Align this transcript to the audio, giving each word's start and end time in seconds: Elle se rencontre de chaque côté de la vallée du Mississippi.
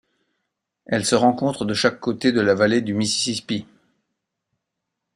Elle 0.87 1.05
se 1.05 1.13
rencontre 1.13 1.63
de 1.63 1.75
chaque 1.75 1.99
côté 1.99 2.31
de 2.31 2.41
la 2.41 2.55
vallée 2.55 2.81
du 2.81 2.95
Mississippi. 2.95 3.67